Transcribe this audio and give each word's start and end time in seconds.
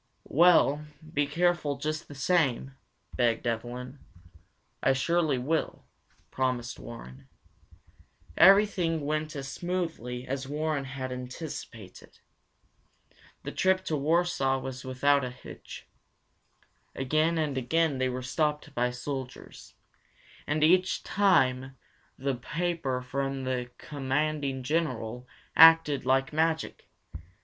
"Well, 0.33 0.83
be 1.13 1.27
careful 1.27 1.77
just 1.77 2.07
the 2.07 2.15
same," 2.15 2.73
begged 3.15 3.45
Evelyn. 3.45 3.99
"I 4.81 4.93
surely 4.93 5.37
will," 5.37 5.85
promised 6.31 6.79
Warren. 6.79 7.27
Everything 8.35 9.01
went 9.05 9.35
as 9.35 9.47
smoothly 9.47 10.25
as 10.27 10.47
Warren 10.47 10.85
had 10.85 11.11
anticipated. 11.11 12.17
The 13.43 13.51
trip 13.51 13.85
to 13.85 13.95
Warsaw 13.95 14.57
was 14.57 14.83
without 14.83 15.23
a 15.23 15.29
hitch. 15.29 15.85
Again 16.95 17.37
and 17.37 17.55
again 17.55 17.99
they 17.99 18.09
were 18.09 18.23
stopped 18.23 18.73
by 18.73 18.89
soldiers, 18.89 19.75
and 20.47 20.63
each 20.63 21.03
time 21.03 21.77
the 22.17 22.33
paper 22.33 23.03
from 23.03 23.43
the 23.43 23.69
Commanding 23.77 24.63
General 24.63 25.27
acted 25.55 26.07
like 26.07 26.33
magic. 26.33 26.89